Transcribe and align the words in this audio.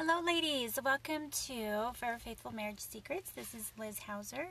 Hello, 0.00 0.24
ladies. 0.24 0.78
Welcome 0.84 1.28
to 1.46 1.90
Forever 1.94 2.20
Faithful 2.20 2.52
Marriage 2.52 2.78
Secrets. 2.78 3.30
This 3.30 3.52
is 3.52 3.72
Liz 3.76 3.98
Hauser. 3.98 4.46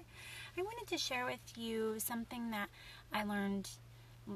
I 0.57 0.61
wanted 0.61 0.87
to 0.87 0.97
share 0.97 1.23
with 1.23 1.39
you 1.55 1.95
something 1.99 2.51
that 2.51 2.67
I 3.13 3.23
learned 3.23 3.69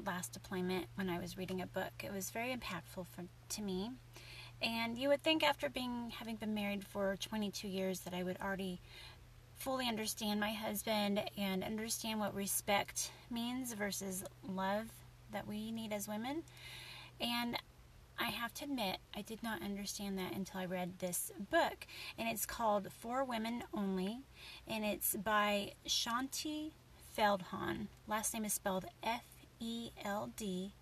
last 0.06 0.32
deployment 0.32 0.86
when 0.94 1.10
I 1.10 1.18
was 1.18 1.36
reading 1.36 1.60
a 1.60 1.66
book. 1.66 1.92
It 2.02 2.14
was 2.14 2.30
very 2.30 2.48
impactful 2.48 3.06
for, 3.08 3.24
to 3.50 3.60
me. 3.60 3.90
And 4.62 4.96
you 4.96 5.10
would 5.10 5.22
think 5.22 5.44
after 5.44 5.68
being 5.68 6.14
having 6.18 6.36
been 6.36 6.54
married 6.54 6.82
for 6.82 7.16
22 7.20 7.68
years 7.68 8.00
that 8.00 8.14
I 8.14 8.22
would 8.22 8.38
already 8.42 8.80
fully 9.56 9.88
understand 9.88 10.40
my 10.40 10.52
husband 10.52 11.20
and 11.36 11.62
understand 11.62 12.20
what 12.20 12.34
respect 12.34 13.10
means 13.30 13.74
versus 13.74 14.24
love 14.48 14.86
that 15.30 15.46
we 15.46 15.72
need 15.72 15.92
as 15.92 16.08
women. 16.08 16.42
And 17.20 17.58
I 18.18 18.30
have 18.30 18.54
to 18.54 18.64
admit, 18.64 18.98
I 19.16 19.22
did 19.22 19.42
not 19.42 19.62
understand 19.62 20.18
that 20.18 20.34
until 20.34 20.60
I 20.60 20.64
read 20.66 20.98
this 20.98 21.32
book. 21.50 21.86
And 22.18 22.28
it's 22.28 22.46
called 22.46 22.92
For 22.92 23.24
Women 23.24 23.64
Only. 23.74 24.20
And 24.66 24.84
it's 24.84 25.16
by 25.16 25.72
Shaunti 25.86 26.72
Feldhahn. 27.16 27.88
Last 28.06 28.34
name 28.34 28.44
is 28.44 28.52
spelled 28.52 28.86
F 29.02 29.24
E 29.60 29.90
L 30.04 30.30
D 30.36 30.72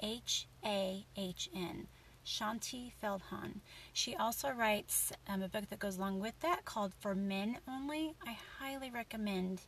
H 0.00 0.46
A 0.64 1.06
H 1.16 1.48
N. 1.54 1.86
Shaunti 2.24 2.92
Feldhahn. 3.02 3.60
She 3.92 4.14
also 4.14 4.50
writes 4.50 5.12
um, 5.28 5.42
a 5.42 5.48
book 5.48 5.68
that 5.70 5.80
goes 5.80 5.96
along 5.96 6.20
with 6.20 6.38
that 6.40 6.64
called 6.64 6.92
For 7.00 7.14
Men 7.14 7.58
Only. 7.68 8.14
I 8.24 8.36
highly 8.60 8.90
recommend 8.90 9.62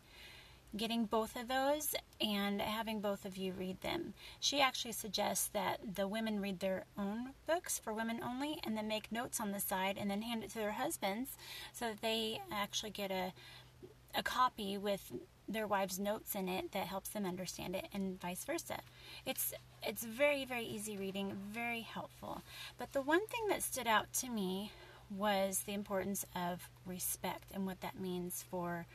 getting 0.77 1.05
both 1.05 1.36
of 1.36 1.48
those 1.48 1.94
and 2.20 2.61
having 2.61 3.00
both 3.00 3.25
of 3.25 3.36
you 3.36 3.53
read 3.53 3.80
them. 3.80 4.14
She 4.41 4.61
actually 4.61 4.92
suggests 4.92 5.48
that 5.48 5.94
the 5.94 6.08
women 6.08 6.41
read 6.41 6.61
their 6.61 6.84
own 6.98 7.31
books 7.47 7.78
for 7.78 7.92
women 7.92 8.20
only 8.22 8.58
and 8.64 8.77
then 8.77 8.89
make 8.89 9.12
notes 9.12 9.41
on 9.41 9.53
the 9.53 9.61
side 9.61 9.97
and 9.98 10.11
then 10.11 10.22
hand 10.22 10.42
it 10.42 10.50
to 10.50 10.58
their 10.58 10.72
husbands 10.72 11.36
so 11.72 11.86
that 11.86 12.03
they 12.03 12.41
actually 12.53 12.91
get 12.91 13.11
a 13.11 13.33
a 14.16 14.22
copy 14.22 14.78
with 14.78 15.12
their 15.48 15.66
wives' 15.66 15.98
notes 15.98 16.34
in 16.34 16.48
it 16.48 16.72
that 16.72 16.86
helps 16.86 17.11
them 17.11 17.27
understand 17.27 17.75
it 17.75 17.88
and 17.92 18.20
vice 18.20 18.44
versa. 18.44 18.81
It's 19.27 19.53
it's 19.83 20.05
very 20.05 20.44
very 20.44 20.64
easy 20.64 20.97
reading, 20.97 21.36
very 21.53 21.81
helpful. 21.81 22.42
But 22.78 22.92
the 22.92 23.03
one 23.03 23.27
thing 23.27 23.48
that 23.48 23.62
stood 23.62 23.86
out 23.86 24.12
to 24.14 24.28
me 24.28 24.72
was 25.11 25.64
the 25.66 25.75
importance 25.75 26.25
of 26.34 26.70
respect 26.86 27.50
and 27.53 27.66
what 27.66 27.81
that 27.83 28.00
means 28.00 28.44
for 28.48 28.86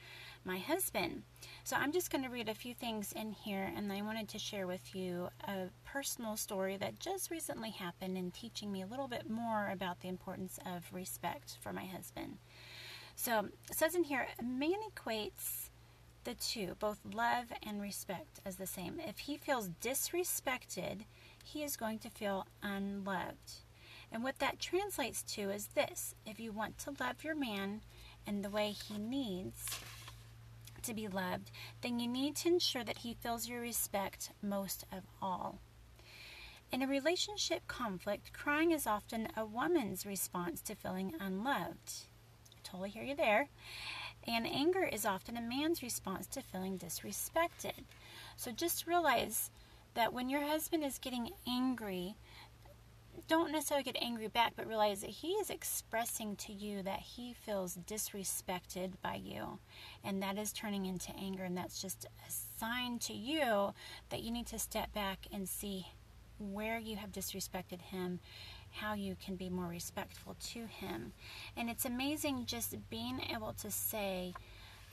my 0.50 0.58
husband. 0.58 1.22
So 1.64 1.75
I'm 1.75 1.92
just 1.92 2.09
going 2.09 2.23
to 2.23 2.30
read 2.30 2.50
a 2.50 2.55
few 2.55 2.73
things 2.73 3.11
in 3.11 3.33
here, 3.33 3.72
and 3.75 3.94
I 3.94 4.02
wanted 4.02 4.28
to 4.30 4.39
share 4.39 4.66
with 4.66 4.95
you 4.95 5.30
a 5.47 5.66
personal 5.86 6.38
story 6.38 6.75
that 6.78 7.00
just 7.00 7.30
recently 7.30 7.69
happened 7.69 8.17
in 8.17 8.32
teaching 8.32 8.71
me 8.71 8.82
a 8.82 8.88
little 8.88 9.08
bit 9.08 9.30
more 9.30 9.70
about 9.71 9.99
the 9.99 10.08
importance 10.08 10.58
of 10.65 10.92
respect 10.92 11.59
for 11.61 11.71
my 11.71 11.86
husband. 11.86 12.39
So 13.15 13.49
it 13.70 13.77
says 13.77 13.93
in 13.93 14.05
here, 14.05 14.26
a 14.39 14.43
man 14.43 14.80
equates 14.92 15.70
the 16.23 16.33
two, 16.33 16.76
both 16.80 16.98
love 17.14 17.54
and 17.61 17.80
respect, 17.80 18.39
as 18.43 18.55
the 18.55 18.65
same. 18.65 18.99
If 18.99 19.20
he 19.20 19.38
feels 19.38 19.70
disrespected, 19.83 21.02
he 21.43 21.61
is 21.61 21.77
going 21.77 21.99
to 21.99 22.09
feel 22.09 22.48
unloved. 22.64 23.61
And 24.11 24.23
what 24.23 24.39
that 24.39 24.59
translates 24.59 25.21
to 25.36 25.52
is 25.52 25.67
this 25.76 26.15
if 26.26 26.39
you 26.39 26.52
want 26.52 26.80
to 26.80 26.95
love 26.99 27.23
your 27.23 27.36
man 27.36 27.82
in 28.26 28.42
the 28.42 28.49
way 28.49 28.71
he 28.71 28.98
needs, 28.98 29.80
to 30.83 30.93
be 30.93 31.07
loved, 31.07 31.51
then 31.81 31.99
you 31.99 32.07
need 32.07 32.35
to 32.37 32.47
ensure 32.49 32.83
that 32.83 32.99
he 32.99 33.13
feels 33.13 33.47
your 33.47 33.61
respect 33.61 34.31
most 34.41 34.85
of 34.91 35.03
all. 35.21 35.59
In 36.71 36.81
a 36.83 36.87
relationship 36.87 37.67
conflict, 37.67 38.31
crying 38.31 38.71
is 38.71 38.85
often 38.85 39.29
a 39.35 39.43
woman's 39.45 40.05
response 40.05 40.61
to 40.61 40.75
feeling 40.75 41.15
unloved. 41.19 42.05
I 42.53 42.59
totally 42.63 42.89
hear 42.91 43.03
you 43.03 43.15
there. 43.15 43.49
And 44.27 44.45
anger 44.45 44.83
is 44.83 45.05
often 45.05 45.35
a 45.35 45.41
man's 45.41 45.81
response 45.81 46.27
to 46.27 46.41
feeling 46.41 46.77
disrespected. 46.77 47.85
So 48.35 48.51
just 48.51 48.85
realize 48.85 49.49
that 49.95 50.13
when 50.13 50.29
your 50.29 50.45
husband 50.45 50.83
is 50.83 50.99
getting 50.99 51.31
angry, 51.47 52.15
don't 53.27 53.52
necessarily 53.52 53.83
get 53.83 53.97
angry 54.02 54.27
back, 54.27 54.53
but 54.55 54.67
realize 54.67 55.02
that 55.02 55.09
he 55.09 55.30
is 55.33 55.49
expressing 55.49 56.35
to 56.37 56.53
you 56.53 56.83
that 56.83 56.99
he 56.99 57.33
feels 57.33 57.77
disrespected 57.87 58.93
by 59.02 59.15
you. 59.15 59.59
And 60.03 60.21
that 60.21 60.37
is 60.37 60.52
turning 60.52 60.85
into 60.85 61.11
anger. 61.17 61.43
And 61.43 61.58
that's 61.58 61.81
just 61.81 62.05
a 62.05 62.31
sign 62.59 62.99
to 62.99 63.13
you 63.13 63.73
that 64.09 64.21
you 64.21 64.31
need 64.31 64.47
to 64.47 64.59
step 64.59 64.93
back 64.93 65.27
and 65.31 65.47
see 65.47 65.87
where 66.39 66.79
you 66.79 66.95
have 66.95 67.11
disrespected 67.11 67.81
him, 67.81 68.19
how 68.71 68.93
you 68.93 69.15
can 69.23 69.35
be 69.35 69.49
more 69.49 69.67
respectful 69.67 70.35
to 70.52 70.65
him. 70.65 71.13
And 71.58 71.69
it's 71.69 71.85
amazing 71.85 72.45
just 72.45 72.75
being 72.89 73.21
able 73.33 73.53
to 73.53 73.69
say 73.69 74.33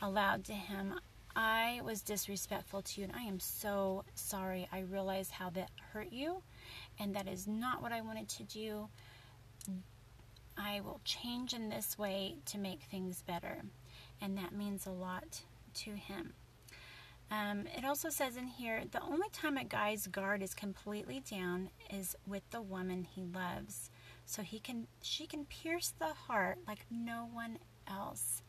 aloud 0.03 0.45
to 0.45 0.53
him, 0.53 0.95
I 1.37 1.83
was 1.85 2.01
disrespectful 2.01 2.81
to 2.83 3.01
you, 3.01 3.07
and 3.07 3.15
I 3.15 3.23
am 3.23 3.39
so 3.39 4.05
sorry. 4.15 4.67
I 4.73 4.81
realize 4.81 5.31
how 5.31 5.51
that 5.51 5.71
hurt 5.93 6.11
you 6.11 6.43
and 6.99 7.15
that 7.15 7.29
is 7.29 7.47
not 7.47 7.83
what 7.83 7.93
I 7.93 8.01
wanted 8.01 8.29
to 8.31 8.43
do. 8.45 8.89
I 10.57 10.81
will 10.81 11.01
change 11.05 11.53
in 11.53 11.69
this 11.69 11.99
way 11.99 12.37
to 12.47 12.59
make 12.59 12.83
things 12.83 13.23
better. 13.23 13.63
And 14.21 14.39
that 14.39 14.55
means 14.55 14.87
a 14.87 14.91
lot 14.91 15.43
to 15.75 15.91
him. 15.91 16.33
Um, 17.31 17.65
it 17.77 17.85
also 17.85 18.09
says 18.09 18.37
in 18.37 18.47
here 18.47 18.83
the 18.91 19.03
only 19.03 19.29
time 19.31 19.57
a 19.57 19.65
guy's 19.65 20.07
guard 20.07 20.43
is 20.43 20.55
completely 20.55 21.21
down 21.29 21.71
is 21.91 22.17
with 22.27 22.49
the 22.51 22.63
woman 22.63 23.05
he 23.05 23.25
loves. 23.25 23.91
So 24.25 24.43
he 24.43 24.59
can 24.59 24.87
she 25.03 25.27
can 25.27 25.45
pierce 25.45 25.93
the 25.99 26.15
heart 26.15 26.59
like 26.67 26.87
no 26.91 27.29
one 27.33 27.59
else. 27.89 28.43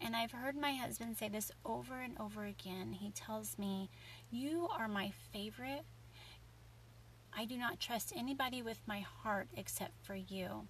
And 0.00 0.14
I've 0.14 0.32
heard 0.32 0.56
my 0.56 0.72
husband 0.74 1.16
say 1.16 1.28
this 1.28 1.50
over 1.64 2.00
and 2.00 2.18
over 2.20 2.44
again. 2.44 2.92
He 2.92 3.10
tells 3.10 3.58
me, 3.58 3.90
You 4.30 4.68
are 4.76 4.88
my 4.88 5.12
favorite 5.32 5.84
I 7.36 7.44
do 7.46 7.56
not 7.56 7.80
trust 7.80 8.12
anybody 8.16 8.62
with 8.62 8.78
my 8.86 9.00
heart 9.00 9.48
except 9.56 9.92
for 10.02 10.14
you. 10.14 10.68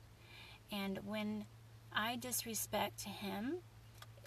And 0.73 0.99
when 1.05 1.45
I 1.93 2.17
disrespect 2.17 3.03
him, 3.03 3.57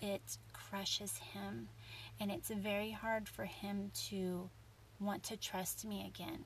it 0.01 0.37
crushes 0.53 1.17
him. 1.33 1.69
And 2.19 2.31
it's 2.31 2.49
very 2.49 2.91
hard 2.91 3.27
for 3.27 3.45
him 3.45 3.91
to 4.09 4.49
want 4.99 5.23
to 5.23 5.37
trust 5.37 5.83
me 5.83 6.05
again. 6.05 6.45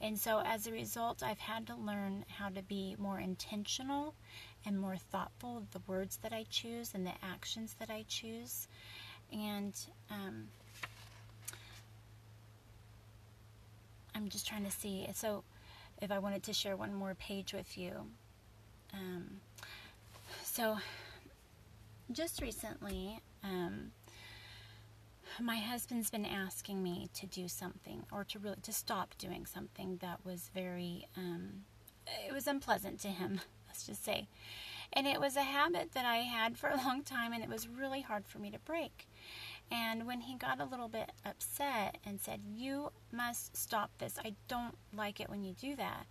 And 0.00 0.18
so, 0.18 0.40
as 0.44 0.66
a 0.66 0.72
result, 0.72 1.22
I've 1.22 1.38
had 1.38 1.66
to 1.66 1.74
learn 1.74 2.24
how 2.28 2.48
to 2.48 2.62
be 2.62 2.96
more 2.98 3.20
intentional 3.20 4.14
and 4.64 4.78
more 4.80 4.96
thoughtful 4.96 5.58
of 5.58 5.70
the 5.72 5.80
words 5.86 6.18
that 6.22 6.32
I 6.32 6.46
choose 6.48 6.92
and 6.94 7.06
the 7.06 7.12
actions 7.22 7.76
that 7.78 7.90
I 7.90 8.04
choose. 8.08 8.66
And 9.30 9.74
um, 10.10 10.48
I'm 14.14 14.28
just 14.28 14.46
trying 14.46 14.64
to 14.64 14.70
see. 14.70 15.06
So, 15.14 15.44
if 16.00 16.10
I 16.10 16.18
wanted 16.18 16.42
to 16.44 16.52
share 16.54 16.76
one 16.76 16.94
more 16.94 17.14
page 17.14 17.52
with 17.52 17.76
you. 17.76 17.92
Um, 18.94 19.40
so, 20.42 20.78
just 22.10 22.40
recently, 22.40 23.20
um, 23.44 23.92
my 25.40 25.56
husband's 25.56 26.10
been 26.10 26.26
asking 26.26 26.82
me 26.82 27.08
to 27.14 27.26
do 27.26 27.48
something 27.48 28.04
or 28.12 28.24
to 28.24 28.38
really 28.38 28.56
to 28.62 28.72
stop 28.72 29.14
doing 29.18 29.46
something 29.46 29.98
that 30.00 30.24
was 30.24 30.50
very 30.54 31.06
um, 31.16 31.64
it 32.26 32.32
was 32.32 32.46
unpleasant 32.46 32.98
to 33.00 33.08
him 33.08 33.40
let's 33.68 33.86
just 33.86 34.04
say 34.04 34.26
and 34.92 35.06
it 35.06 35.20
was 35.20 35.36
a 35.36 35.42
habit 35.42 35.92
that 35.92 36.04
i 36.04 36.16
had 36.16 36.56
for 36.58 36.68
a 36.68 36.76
long 36.84 37.02
time 37.02 37.32
and 37.32 37.42
it 37.42 37.48
was 37.48 37.68
really 37.68 38.00
hard 38.00 38.26
for 38.26 38.38
me 38.38 38.50
to 38.50 38.58
break 38.60 39.06
and 39.70 40.06
when 40.06 40.22
he 40.22 40.34
got 40.34 40.60
a 40.60 40.64
little 40.64 40.88
bit 40.88 41.12
upset 41.24 41.98
and 42.04 42.20
said, 42.20 42.40
You 42.56 42.90
must 43.12 43.56
stop 43.56 43.90
this, 43.98 44.18
I 44.24 44.34
don't 44.48 44.76
like 44.92 45.20
it 45.20 45.30
when 45.30 45.44
you 45.44 45.52
do 45.52 45.76
that. 45.76 46.06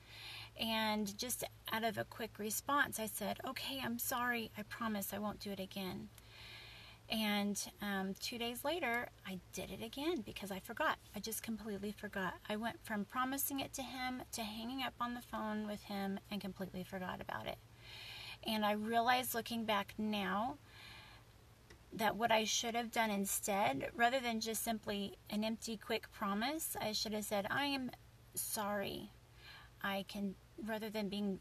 And 0.60 1.18
just 1.18 1.44
out 1.72 1.84
of 1.84 1.98
a 1.98 2.06
quick 2.06 2.40
response, 2.40 3.00
I 3.00 3.08
said, 3.08 3.40
Okay, 3.46 3.82
I'm 3.84 4.00
sorry, 4.00 4.52
I 4.58 4.64
promise 4.64 5.14
I 5.14 5.20
won't 5.20 5.42
do 5.42 5.52
it 5.52 5.60
again. 5.60 6.08
And 7.12 7.60
um, 7.82 8.14
two 8.20 8.38
days 8.38 8.64
later, 8.64 9.10
I 9.28 9.40
did 9.52 9.72
it 9.72 9.84
again 9.84 10.22
because 10.22 10.52
I 10.52 10.60
forgot. 10.60 10.98
I 11.16 11.20
just 11.20 11.42
completely 11.42 11.92
forgot. 11.92 12.36
I 12.48 12.56
went 12.56 12.84
from 12.84 13.06
promising 13.06 13.60
it 13.60 13.74
to 13.74 13.82
him 13.82 14.22
to 14.34 14.44
hanging 14.44 14.84
up 14.84 14.94
on 15.00 15.16
the 15.16 15.22
phone 15.22 15.66
with 15.66 15.84
him 15.84 16.20
and 16.30 16.40
completely 16.40 16.84
forgot 16.84 17.20
about 17.20 17.48
it. 17.48 17.58
And 18.46 18.64
I 18.64 18.74
realized 18.74 19.34
looking 19.34 19.66
back 19.66 19.94
now 19.98 20.58
that 21.92 22.16
what 22.16 22.32
I 22.32 22.44
should 22.44 22.76
have 22.76 22.92
done 22.92 23.10
instead, 23.10 23.90
rather 23.96 24.20
than 24.20 24.40
just 24.40 24.64
simply 24.64 25.18
an 25.32 25.44
empty, 25.44 25.78
quick 25.78 26.12
promise, 26.12 26.78
I 26.80 26.92
should 26.92 27.14
have 27.14 27.26
said, 27.26 27.48
I 27.50 27.66
am 27.66 27.90
sorry. 28.36 29.12
I 29.82 30.06
can, 30.08 30.36
rather 30.64 30.90
than 30.90 31.10
being 31.10 31.40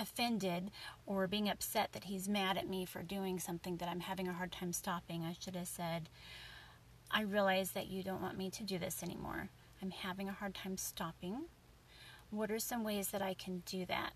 offended 0.00 0.70
or 1.06 1.26
being 1.26 1.48
upset 1.48 1.92
that 1.92 2.04
he's 2.04 2.28
mad 2.28 2.56
at 2.56 2.68
me 2.68 2.84
for 2.84 3.02
doing 3.02 3.38
something 3.38 3.76
that 3.76 3.88
I'm 3.88 4.00
having 4.00 4.26
a 4.26 4.32
hard 4.32 4.50
time 4.50 4.72
stopping, 4.72 5.24
I 5.24 5.36
should 5.38 5.54
have 5.54 5.68
said, 5.68 6.08
I 7.10 7.22
realize 7.22 7.72
that 7.72 7.88
you 7.88 8.02
don't 8.02 8.22
want 8.22 8.38
me 8.38 8.50
to 8.50 8.62
do 8.62 8.78
this 8.78 9.02
anymore. 9.02 9.50
I'm 9.82 9.90
having 9.90 10.28
a 10.28 10.32
hard 10.32 10.54
time 10.54 10.76
stopping. 10.76 11.44
What 12.30 12.50
are 12.50 12.58
some 12.58 12.84
ways 12.84 13.08
that 13.08 13.22
I 13.22 13.34
can 13.34 13.62
do 13.66 13.84
that? 13.86 14.12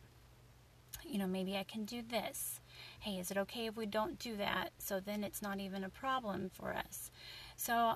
You 1.04 1.18
know, 1.18 1.26
maybe 1.26 1.56
I 1.56 1.64
can 1.64 1.84
do 1.84 2.02
this. 2.02 2.60
Hey, 3.00 3.18
is 3.18 3.30
it 3.30 3.36
okay 3.36 3.66
if 3.66 3.76
we 3.76 3.86
don't 3.86 4.18
do 4.18 4.36
that? 4.36 4.70
So 4.78 5.00
then 5.00 5.24
it's 5.24 5.42
not 5.42 5.60
even 5.60 5.84
a 5.84 5.88
problem 5.88 6.50
for 6.52 6.72
us. 6.72 7.10
So 7.56 7.94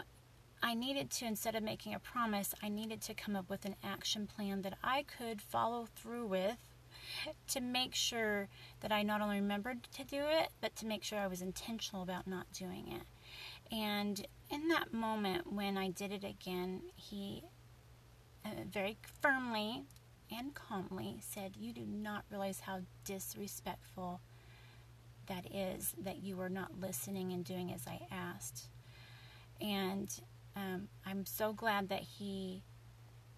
I 0.62 0.75
needed 0.75 1.11
to, 1.12 1.26
instead 1.26 1.55
of 1.55 1.62
making 1.62 1.94
a 1.94 2.00
promise, 2.00 2.55
I 2.62 2.69
needed 2.69 3.00
to 3.02 3.14
come 3.14 3.37
up 3.37 3.49
with 3.49 3.64
an 3.64 3.76
action 3.84 4.26
plan 4.26 4.62
that 4.62 4.76
I 4.82 5.05
could 5.05 5.41
follow 5.41 5.87
through 5.94 6.26
with 6.26 6.58
to 7.49 7.60
make 7.60 7.94
sure 7.94 8.49
that 8.81 8.93
I 8.93 9.02
not 9.02 9.20
only 9.20 9.37
remembered 9.37 9.84
to 9.94 10.05
do 10.05 10.20
it, 10.20 10.49
but 10.60 10.76
to 10.76 10.87
make 10.87 11.05
sure 11.05 11.19
I 11.19 11.26
was 11.26 11.43
intentional 11.43 12.02
about 12.02 12.26
not 12.26 12.52
doing 12.52 12.88
it. 12.88 13.75
And 13.75 14.26
in 14.50 14.69
that 14.69 14.93
moment 14.93 15.52
when 15.52 15.76
I 15.76 15.90
did 15.90 16.12
it 16.12 16.25
again, 16.25 16.82
he 16.96 17.43
uh, 18.44 18.50
very 18.70 18.96
firmly 19.20 19.84
and 20.31 20.55
calmly 20.55 21.19
said, 21.20 21.56
You 21.56 21.72
do 21.72 21.84
not 21.87 22.25
realize 22.31 22.60
how 22.60 22.81
disrespectful 23.05 24.20
that 25.26 25.55
is 25.55 25.94
that 26.02 26.22
you 26.22 26.37
were 26.37 26.49
not 26.49 26.81
listening 26.81 27.32
and 27.32 27.44
doing 27.44 27.72
as 27.72 27.87
I 27.87 28.00
asked. 28.10 28.69
And 29.60 30.08
um, 30.56 30.88
I'm 31.06 31.26
so 31.26 31.52
glad 31.52 31.88
that 31.90 32.02
he 32.02 32.62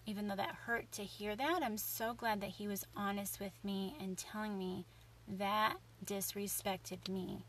even 0.05 0.27
though 0.27 0.35
that 0.35 0.55
hurt 0.65 0.91
to 0.93 1.03
hear 1.03 1.35
that, 1.35 1.61
I'm 1.63 1.77
so 1.77 2.13
glad 2.13 2.41
that 2.41 2.49
he 2.49 2.67
was 2.67 2.85
honest 2.95 3.39
with 3.39 3.53
me 3.63 3.95
and 3.99 4.17
telling 4.17 4.57
me 4.57 4.85
that 5.27 5.75
disrespected 6.05 7.07
me. 7.07 7.45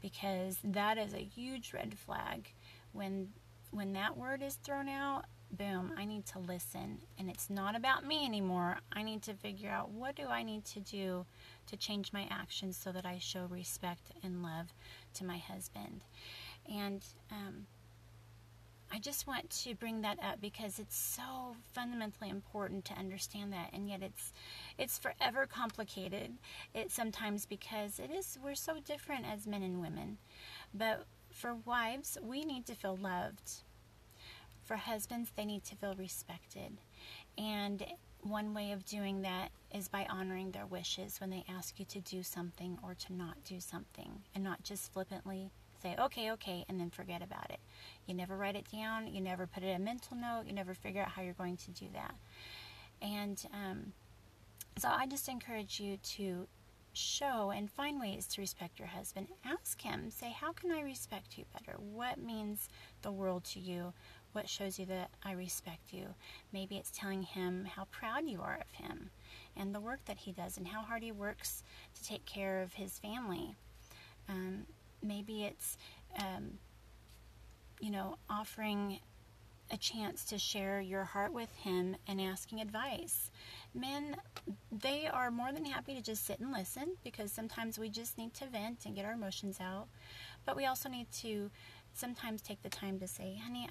Because 0.00 0.58
that 0.64 0.98
is 0.98 1.14
a 1.14 1.18
huge 1.18 1.72
red 1.72 1.96
flag. 1.96 2.52
When 2.92 3.28
when 3.70 3.92
that 3.94 4.18
word 4.18 4.42
is 4.42 4.56
thrown 4.56 4.86
out 4.86 5.24
boom 5.52 5.92
i 5.96 6.04
need 6.04 6.24
to 6.26 6.38
listen. 6.38 6.98
And 7.18 7.28
it's 7.28 7.50
not 7.50 7.76
about 7.76 8.06
me 8.06 8.24
anymore. 8.24 8.78
I 8.92 9.02
need 9.02 9.22
to 9.22 9.34
figure 9.34 9.70
out 9.70 9.90
what 9.90 10.16
do 10.16 10.26
i 10.26 10.42
need 10.42 10.64
to 10.66 10.80
do 10.80 11.26
to 11.66 11.76
change 11.76 12.12
my 12.12 12.26
actions 12.30 12.76
so 12.76 12.90
that 12.92 13.06
i 13.06 13.18
show 13.18 13.46
respect 13.46 14.10
and 14.22 14.42
love 14.42 14.72
to 15.14 15.24
my 15.24 15.38
husband. 15.38 16.00
And 16.70 17.04
um, 17.30 17.66
I 18.94 18.98
just 18.98 19.26
want 19.26 19.48
to 19.62 19.74
bring 19.74 20.02
that 20.02 20.18
up 20.22 20.42
because 20.42 20.78
it's 20.78 20.96
so 20.96 21.56
fundamentally 21.72 22.28
important 22.28 22.84
to 22.86 22.94
understand 22.94 23.50
that, 23.54 23.70
and 23.72 23.88
yet 23.88 24.02
it's 24.02 24.34
it's 24.76 24.98
forever 24.98 25.46
complicated. 25.46 26.32
It 26.74 26.90
sometimes 26.90 27.46
because 27.46 27.98
it 27.98 28.10
is 28.10 28.38
we're 28.44 28.54
so 28.54 28.80
different 28.84 29.24
as 29.26 29.46
men 29.46 29.62
and 29.62 29.80
women, 29.80 30.18
but 30.74 31.06
for 31.30 31.54
wives 31.54 32.18
we 32.22 32.44
need 32.44 32.66
to 32.66 32.74
feel 32.74 32.96
loved. 32.96 33.62
For 34.62 34.76
husbands 34.76 35.32
they 35.34 35.46
need 35.46 35.64
to 35.64 35.76
feel 35.76 35.94
respected, 35.94 36.76
and 37.38 37.82
one 38.20 38.52
way 38.52 38.72
of 38.72 38.84
doing 38.84 39.22
that 39.22 39.48
is 39.74 39.88
by 39.88 40.06
honoring 40.08 40.50
their 40.50 40.66
wishes 40.66 41.18
when 41.18 41.30
they 41.30 41.44
ask 41.48 41.78
you 41.78 41.86
to 41.86 42.00
do 42.00 42.22
something 42.22 42.78
or 42.82 42.94
to 42.94 43.12
not 43.14 43.42
do 43.44 43.58
something, 43.58 44.20
and 44.34 44.44
not 44.44 44.62
just 44.62 44.92
flippantly 44.92 45.50
say 45.82 45.96
okay, 45.98 46.30
okay, 46.32 46.64
and 46.68 46.80
then 46.80 46.90
forget 46.90 47.22
about 47.22 47.50
it. 47.50 47.60
You 48.06 48.14
never 48.14 48.36
write 48.36 48.56
it 48.56 48.66
down. 48.70 49.12
You 49.12 49.20
never 49.20 49.46
put 49.46 49.62
it 49.62 49.68
in 49.68 49.76
a 49.76 49.84
mental 49.84 50.16
note. 50.16 50.44
You 50.46 50.52
never 50.52 50.74
figure 50.74 51.02
out 51.02 51.08
how 51.08 51.22
you're 51.22 51.34
going 51.34 51.56
to 51.58 51.70
do 51.70 51.86
that. 51.94 52.14
And 53.00 53.44
um, 53.52 53.92
so 54.78 54.88
I 54.88 55.06
just 55.06 55.28
encourage 55.28 55.80
you 55.80 55.98
to 56.16 56.46
show 56.94 57.50
and 57.50 57.70
find 57.70 58.00
ways 58.00 58.26
to 58.26 58.40
respect 58.40 58.78
your 58.78 58.88
husband. 58.88 59.28
Ask 59.44 59.80
him, 59.80 60.10
say, 60.10 60.30
How 60.30 60.52
can 60.52 60.70
I 60.70 60.80
respect 60.82 61.38
you 61.38 61.44
better? 61.52 61.78
What 61.78 62.18
means 62.18 62.68
the 63.02 63.12
world 63.12 63.44
to 63.44 63.60
you? 63.60 63.92
What 64.32 64.48
shows 64.48 64.78
you 64.78 64.86
that 64.86 65.10
I 65.22 65.32
respect 65.32 65.92
you? 65.92 66.06
Maybe 66.52 66.76
it's 66.76 66.90
telling 66.90 67.22
him 67.22 67.66
how 67.66 67.84
proud 67.90 68.26
you 68.26 68.40
are 68.40 68.58
of 68.60 68.86
him 68.86 69.10
and 69.56 69.74
the 69.74 69.80
work 69.80 70.04
that 70.06 70.18
he 70.18 70.32
does 70.32 70.56
and 70.56 70.66
how 70.66 70.82
hard 70.82 71.02
he 71.02 71.12
works 71.12 71.62
to 71.94 72.04
take 72.04 72.24
care 72.24 72.62
of 72.62 72.72
his 72.74 72.98
family. 72.98 73.54
Um, 74.28 74.66
maybe 75.02 75.44
it's 75.44 75.76
um, 76.18 76.58
you 77.82 77.90
know, 77.90 78.16
offering 78.30 79.00
a 79.70 79.76
chance 79.76 80.24
to 80.24 80.38
share 80.38 80.80
your 80.80 81.04
heart 81.04 81.32
with 81.32 81.52
him 81.56 81.96
and 82.06 82.20
asking 82.20 82.60
advice. 82.60 83.30
Men, 83.74 84.16
they 84.70 85.06
are 85.06 85.30
more 85.30 85.52
than 85.52 85.64
happy 85.64 85.94
to 85.94 86.02
just 86.02 86.26
sit 86.26 86.38
and 86.40 86.52
listen 86.52 86.96
because 87.02 87.32
sometimes 87.32 87.78
we 87.78 87.88
just 87.88 88.18
need 88.18 88.34
to 88.34 88.46
vent 88.46 88.84
and 88.84 88.94
get 88.94 89.04
our 89.04 89.12
emotions 89.12 89.58
out. 89.60 89.88
But 90.44 90.56
we 90.56 90.66
also 90.66 90.88
need 90.88 91.10
to 91.22 91.50
sometimes 91.94 92.42
take 92.42 92.62
the 92.62 92.68
time 92.68 92.98
to 93.00 93.08
say, 93.08 93.40
honey, 93.42 93.68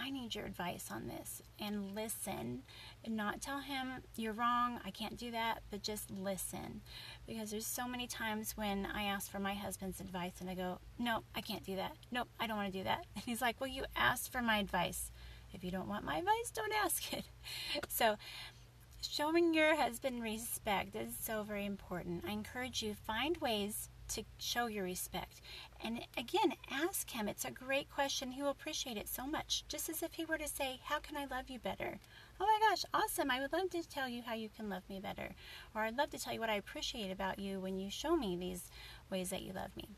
I 0.00 0.10
need 0.10 0.34
your 0.34 0.46
advice 0.46 0.88
on 0.90 1.08
this 1.08 1.42
and 1.58 1.94
listen 1.94 2.62
and 3.04 3.16
not 3.16 3.40
tell 3.40 3.60
him 3.60 3.88
you're 4.16 4.32
wrong, 4.32 4.80
I 4.84 4.90
can't 4.90 5.16
do 5.16 5.30
that, 5.32 5.60
but 5.70 5.82
just 5.82 6.10
listen. 6.10 6.80
Because 7.26 7.50
there's 7.50 7.66
so 7.66 7.86
many 7.86 8.06
times 8.06 8.56
when 8.56 8.86
I 8.86 9.04
ask 9.04 9.30
for 9.30 9.38
my 9.38 9.54
husband's 9.54 10.00
advice 10.00 10.40
and 10.40 10.48
I 10.48 10.54
go, 10.54 10.78
Nope, 10.98 11.24
I 11.34 11.40
can't 11.40 11.64
do 11.64 11.76
that. 11.76 11.92
Nope, 12.10 12.28
I 12.38 12.46
don't 12.46 12.56
want 12.56 12.72
to 12.72 12.78
do 12.78 12.84
that. 12.84 13.04
And 13.14 13.24
he's 13.24 13.42
like, 13.42 13.60
Well, 13.60 13.70
you 13.70 13.84
asked 13.94 14.32
for 14.32 14.40
my 14.40 14.58
advice. 14.58 15.10
If 15.52 15.64
you 15.64 15.70
don't 15.70 15.88
want 15.88 16.04
my 16.04 16.18
advice, 16.18 16.50
don't 16.54 16.72
ask 16.72 17.12
it. 17.12 17.24
So, 17.88 18.16
showing 19.02 19.52
your 19.54 19.76
husband 19.76 20.22
respect 20.22 20.94
is 20.96 21.12
so 21.20 21.42
very 21.42 21.66
important. 21.66 22.24
I 22.26 22.32
encourage 22.32 22.82
you 22.82 22.94
find 22.94 23.36
ways 23.38 23.89
to 24.10 24.24
show 24.38 24.66
your 24.66 24.84
respect. 24.84 25.40
And 25.82 26.00
again, 26.16 26.54
ask 26.70 27.10
him. 27.10 27.28
It's 27.28 27.44
a 27.44 27.50
great 27.50 27.90
question. 27.90 28.32
He 28.32 28.42
will 28.42 28.50
appreciate 28.50 28.96
it 28.96 29.08
so 29.08 29.26
much. 29.26 29.64
Just 29.68 29.88
as 29.88 30.02
if 30.02 30.14
he 30.14 30.24
were 30.24 30.38
to 30.38 30.48
say, 30.48 30.80
How 30.84 30.98
can 30.98 31.16
I 31.16 31.24
love 31.24 31.48
you 31.48 31.58
better? 31.58 31.98
Oh 32.40 32.46
my 32.46 32.68
gosh, 32.68 32.84
awesome. 32.94 33.30
I 33.30 33.40
would 33.40 33.52
love 33.52 33.70
to 33.70 33.88
tell 33.88 34.08
you 34.08 34.22
how 34.22 34.34
you 34.34 34.48
can 34.54 34.68
love 34.68 34.82
me 34.88 35.00
better. 35.00 35.30
Or 35.74 35.82
I'd 35.82 35.96
love 35.96 36.10
to 36.10 36.18
tell 36.18 36.32
you 36.32 36.40
what 36.40 36.50
I 36.50 36.54
appreciate 36.54 37.10
about 37.10 37.38
you 37.38 37.60
when 37.60 37.78
you 37.78 37.90
show 37.90 38.16
me 38.16 38.36
these 38.36 38.70
ways 39.10 39.30
that 39.30 39.42
you 39.42 39.52
love 39.52 39.76
me. 39.76 39.88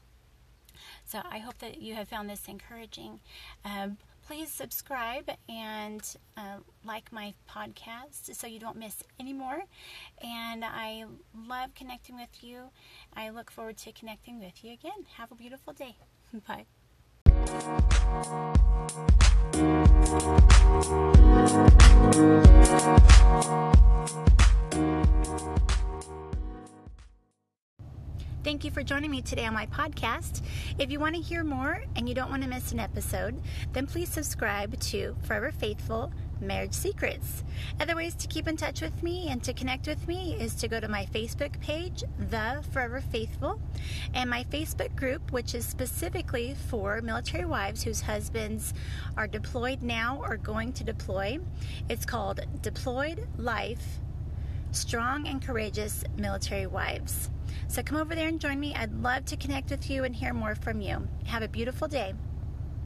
So 1.04 1.20
I 1.28 1.38
hope 1.38 1.58
that 1.58 1.80
you 1.80 1.94
have 1.94 2.08
found 2.08 2.28
this 2.28 2.48
encouraging. 2.48 3.20
Um, 3.64 3.98
please 4.26 4.50
subscribe 4.50 5.30
and 5.48 6.16
uh, 6.36 6.58
like 6.84 7.12
my 7.12 7.34
podcast 7.48 8.34
so 8.34 8.46
you 8.46 8.58
don't 8.58 8.76
miss 8.76 9.02
any 9.18 9.32
more. 9.32 9.62
And 10.22 10.64
I 10.64 11.04
love 11.48 11.74
connecting 11.74 12.16
with 12.16 12.42
you. 12.42 12.70
I 13.14 13.30
look 13.30 13.50
forward 13.50 13.76
to 13.78 13.92
connecting 13.92 14.38
with 14.38 14.64
you 14.64 14.72
again. 14.72 15.06
Have 15.16 15.32
a 15.32 15.34
beautiful 15.34 15.72
day. 15.72 15.96
Bye. 16.46 16.66
Thank 28.44 28.64
you 28.64 28.72
for 28.72 28.82
joining 28.82 29.12
me 29.12 29.22
today 29.22 29.46
on 29.46 29.54
my 29.54 29.66
podcast. 29.66 30.42
If 30.76 30.90
you 30.90 30.98
want 30.98 31.14
to 31.14 31.20
hear 31.20 31.44
more 31.44 31.84
and 31.94 32.08
you 32.08 32.14
don't 32.16 32.28
want 32.28 32.42
to 32.42 32.48
miss 32.48 32.72
an 32.72 32.80
episode, 32.80 33.40
then 33.72 33.86
please 33.86 34.08
subscribe 34.08 34.80
to 34.80 35.14
Forever 35.22 35.52
Faithful 35.52 36.12
Marriage 36.40 36.72
Secrets. 36.72 37.44
Other 37.78 37.94
ways 37.94 38.16
to 38.16 38.26
keep 38.26 38.48
in 38.48 38.56
touch 38.56 38.80
with 38.80 39.00
me 39.00 39.28
and 39.28 39.44
to 39.44 39.52
connect 39.52 39.86
with 39.86 40.08
me 40.08 40.34
is 40.40 40.56
to 40.56 40.66
go 40.66 40.80
to 40.80 40.88
my 40.88 41.06
Facebook 41.14 41.60
page, 41.60 42.02
The 42.18 42.64
Forever 42.72 43.00
Faithful, 43.00 43.60
and 44.12 44.28
my 44.28 44.42
Facebook 44.42 44.96
group, 44.96 45.30
which 45.30 45.54
is 45.54 45.64
specifically 45.64 46.56
for 46.68 47.00
military 47.00 47.44
wives 47.44 47.84
whose 47.84 48.00
husbands 48.00 48.74
are 49.16 49.28
deployed 49.28 49.84
now 49.84 50.20
or 50.20 50.36
going 50.36 50.72
to 50.72 50.82
deploy. 50.82 51.38
It's 51.88 52.04
called 52.04 52.40
Deployed 52.60 53.28
Life 53.38 54.00
Strong 54.72 55.28
and 55.28 55.42
Courageous 55.42 56.02
Military 56.16 56.66
Wives. 56.66 57.30
So 57.68 57.82
come 57.82 57.98
over 57.98 58.14
there 58.14 58.28
and 58.28 58.40
join 58.40 58.58
me. 58.58 58.74
I'd 58.74 58.92
love 59.02 59.26
to 59.26 59.36
connect 59.36 59.70
with 59.70 59.90
you 59.90 60.04
and 60.04 60.16
hear 60.16 60.32
more 60.32 60.54
from 60.54 60.80
you. 60.80 61.06
Have 61.26 61.42
a 61.42 61.48
beautiful 61.48 61.88
day. 61.88 62.14